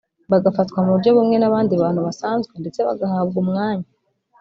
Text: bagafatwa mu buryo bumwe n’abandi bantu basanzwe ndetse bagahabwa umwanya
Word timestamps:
bagafatwa 0.31 0.77
mu 0.83 0.89
buryo 0.93 1.09
bumwe 1.17 1.37
n’abandi 1.39 1.73
bantu 1.83 1.99
basanzwe 2.07 2.53
ndetse 2.61 2.79
bagahabwa 2.87 3.35
umwanya 3.43 3.87